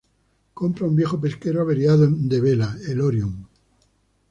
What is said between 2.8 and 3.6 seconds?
el Orion.